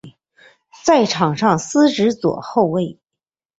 [0.83, 2.97] 在场上司职左后卫。